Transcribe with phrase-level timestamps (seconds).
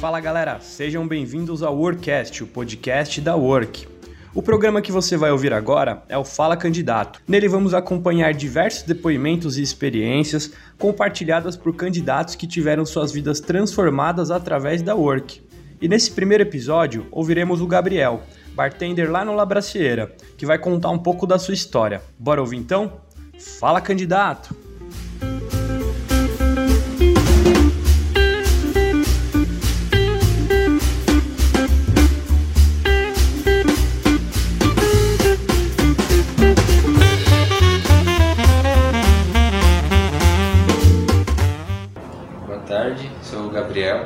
[0.00, 3.91] Fala galera, sejam bem-vindos ao Workcast, o podcast da Work.
[4.34, 7.20] O programa que você vai ouvir agora é o Fala Candidato.
[7.28, 14.30] Nele vamos acompanhar diversos depoimentos e experiências compartilhadas por candidatos que tiveram suas vidas transformadas
[14.30, 15.42] através da Work.
[15.82, 18.22] E nesse primeiro episódio, ouviremos o Gabriel,
[18.54, 22.00] bartender lá no Labracieira, que vai contar um pouco da sua história.
[22.18, 23.02] Bora ouvir então?
[23.38, 24.71] Fala candidato!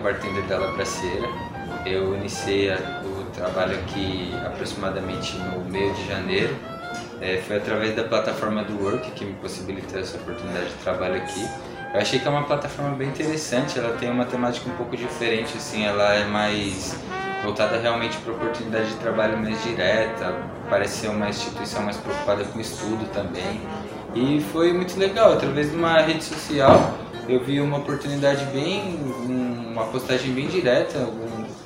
[0.07, 1.29] Bartender da Labraceira.
[1.85, 6.55] Eu iniciei o trabalho aqui aproximadamente no meio de janeiro.
[7.21, 11.45] É, foi através da plataforma do Work que me possibilitou essa oportunidade de trabalho aqui.
[11.93, 15.57] Eu achei que é uma plataforma bem interessante, ela tem uma temática um pouco diferente,
[15.57, 16.97] assim, ela é mais
[17.43, 20.35] voltada realmente para oportunidade de trabalho mais direta,
[20.69, 23.61] parece ser uma instituição mais preocupada com estudo também.
[24.15, 26.95] E foi muito legal, através de uma rede social
[27.29, 29.46] eu vi uma oportunidade bem, um-
[29.77, 31.07] uma postagem bem direta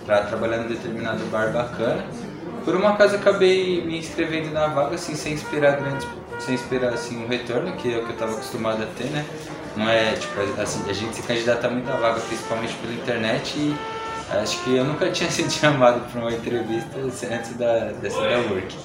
[0.05, 2.05] para trabalhar num determinado bar bacana.
[2.65, 6.07] Por uma acaso acabei me inscrevendo na vaga assim sem esperar grandes,
[6.41, 9.25] sem esperar assim um retorno que é o que eu estava acostumado a ter, né?
[9.77, 13.77] Não é tipo assim a gente se candidata muito à vaga principalmente pela internet e
[14.37, 16.99] acho que eu nunca tinha sido chamado para uma entrevista
[17.33, 18.77] antes da dessa da Work.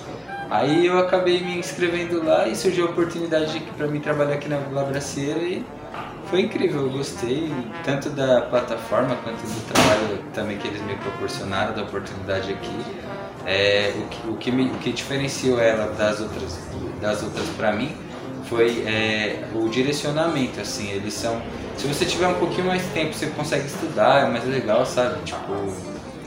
[0.52, 4.60] Aí eu acabei me inscrevendo lá e surgiu a oportunidade para mim trabalhar aqui na
[4.72, 5.66] Labraceira e
[6.30, 7.52] foi incrível, eu gostei
[7.84, 12.86] tanto da plataforma quanto do trabalho também que eles me proporcionaram, da oportunidade aqui.
[13.46, 16.60] É, o, que, o, que me, o que diferenciou ela das outras,
[17.00, 17.96] das outras para mim
[18.46, 21.42] foi é, o direcionamento, assim, eles são...
[21.78, 25.22] Se você tiver um pouquinho mais tempo, você consegue estudar, é mais legal, sabe?
[25.24, 25.54] Tipo,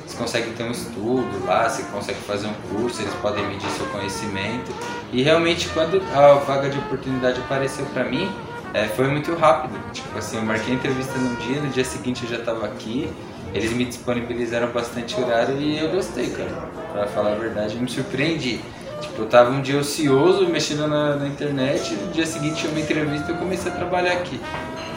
[0.07, 3.87] você consegue ter um estudo lá, você consegue fazer um curso, eles podem medir seu
[3.87, 4.73] conhecimento.
[5.13, 8.31] E realmente, quando a vaga de oportunidade apareceu para mim,
[8.75, 9.79] é, foi muito rápido.
[9.93, 13.11] Tipo assim, eu marquei a entrevista num dia, no dia seguinte eu já estava aqui.
[13.55, 16.51] Eles me disponibilizaram bastante horário e eu gostei, cara.
[16.93, 18.61] Pra falar a verdade, eu me surpreendi.
[19.01, 22.71] Tipo, eu tava um dia ocioso, mexendo na, na internet, e no dia seguinte tinha
[22.71, 24.41] uma entrevista e eu comecei a trabalhar aqui.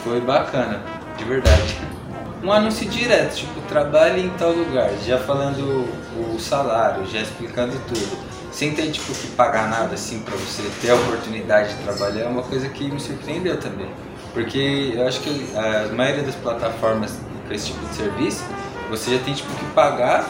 [0.03, 0.82] Foi bacana,
[1.18, 1.78] de verdade.
[2.44, 8.31] Um anúncio direto, tipo, trabalhe em tal lugar, já falando o salário, já explicando tudo.
[8.51, 12.28] Sem ter, tipo, que pagar nada, assim, pra você ter a oportunidade de trabalhar, é
[12.28, 13.89] uma coisa que me surpreendeu também.
[14.34, 17.17] Porque eu acho que a maioria das plataformas
[17.47, 18.44] com esse tipo de serviço,
[18.90, 20.29] você já tem, tipo, que pagar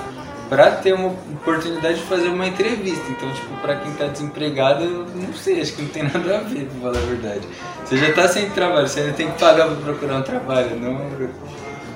[0.50, 3.04] pra ter uma oportunidade de fazer uma entrevista.
[3.10, 6.42] Então, tipo, pra quem tá desempregado, eu não sei, acho que não tem nada a
[6.42, 7.42] ver, pra falar a verdade.
[7.86, 11.00] Você já tá sem trabalho, você ainda tem que pagar pra procurar um trabalho, não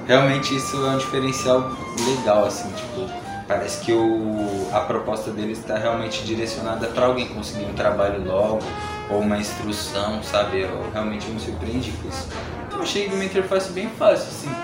[0.08, 1.72] realmente isso é um diferencial
[2.08, 3.09] legal, assim, tipo,
[3.48, 8.64] parece que o, a proposta deles está realmente direcionada para alguém conseguir um trabalho logo,
[9.10, 10.62] ou uma instrução, sabe?
[10.62, 12.28] Eu realmente me surpreendi com isso.
[12.72, 14.56] Eu achei uma interface bem fácil, assim,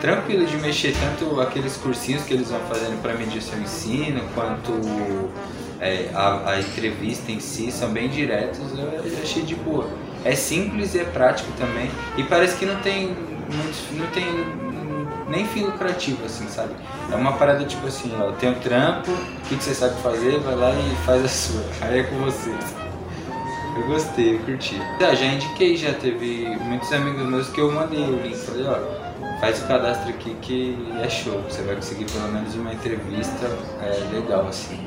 [0.00, 4.72] tranquilo de mexer, tanto aqueles cursinhos que eles vão fazendo para medir seu ensino, quanto
[5.80, 9.88] é, a, a entrevista em si, são bem diretos, eu, achei de boa.
[10.24, 14.69] É simples e é prático também, e parece que não tem, muito, não tem
[15.30, 16.74] nem fim lucrativo, assim, sabe?
[17.10, 20.56] É uma parada tipo assim, ó, tem um trampo, o que, você sabe fazer, vai
[20.56, 21.62] lá e faz a sua.
[21.88, 22.50] Aí é com você.
[23.76, 24.76] Eu gostei, eu curti.
[25.00, 29.38] Já, já indiquei, já teve muitos amigos meus que eu mandei o link, falei, ó,
[29.40, 33.46] faz o cadastro aqui que é show, você vai conseguir pelo menos uma entrevista
[33.80, 34.78] é, legal, assim.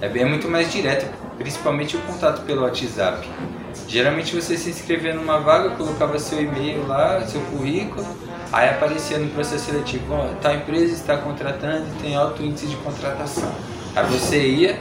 [0.00, 1.06] É, bem, é muito mais direto,
[1.40, 3.28] principalmente o contato pelo WhatsApp.
[3.88, 8.06] Geralmente você se inscrevia numa vaga, colocava seu e-mail lá, seu currículo,
[8.52, 12.74] Aí aparecia no processo seletivo, ó, tal empresa está contratando e tem alto índice de
[12.76, 13.48] contratação.
[13.94, 14.78] Aí você ia,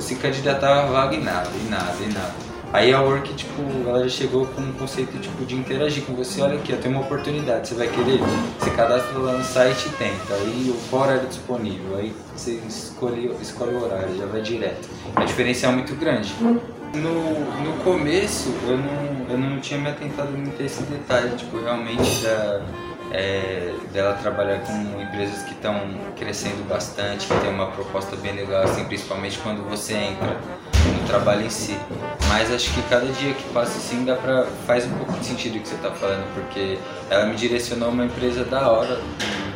[0.00, 2.34] se candidatava a vaga e nada, e nada, e nada.
[2.72, 6.42] Aí a Work, tipo, ela já chegou com um conceito tipo, de interagir com você,
[6.42, 8.18] olha aqui, tem uma oportunidade, você vai querer?
[8.58, 13.74] Você cadastra lá no site e tenta, aí qual horário disponível, aí você escolhe, escolhe
[13.74, 14.88] o horário, já vai direto.
[15.14, 16.34] É um diferencial muito grande.
[16.40, 21.58] No, no começo eu não, eu não tinha me atentado muito a esse detalhe, tipo,
[21.58, 22.62] realmente da,
[23.12, 25.80] é, dela trabalhar com empresas que estão
[26.18, 30.36] crescendo bastante, que tem uma proposta bem legal, assim, principalmente quando você entra
[30.86, 31.76] no trabalho em si.
[32.28, 35.56] Mas acho que cada dia que passa assim dá pra, faz um pouco de sentido
[35.56, 36.78] o que você está falando, porque
[37.08, 39.00] ela me direcionou a uma empresa da hora,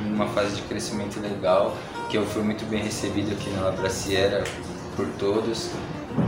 [0.02, 1.76] numa fase de crescimento legal,
[2.08, 4.44] que eu fui muito bem recebido aqui na Labraciera
[4.96, 5.70] por todos.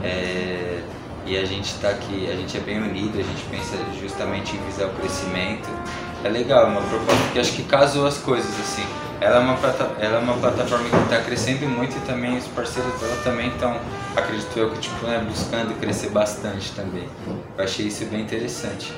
[0.03, 0.81] É,
[1.25, 4.65] e a gente está aqui, a gente é bem unido, a gente pensa justamente em
[4.65, 5.69] visar o crescimento.
[6.25, 8.85] É legal, é uma proposta que acho que casou as coisas assim
[9.23, 9.57] ela é uma,
[10.01, 13.81] ela é uma plataforma que está crescendo muito e também os parceiros dela também estão,
[14.17, 17.09] acredito eu, que tipo, né, buscando crescer bastante também.
[17.57, 18.93] Eu achei isso bem interessante.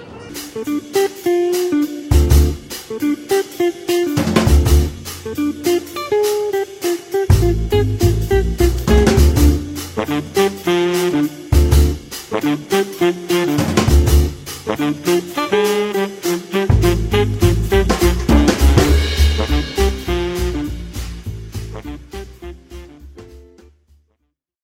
[14.77, 15.84] Música